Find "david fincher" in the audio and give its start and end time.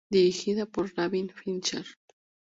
0.95-1.85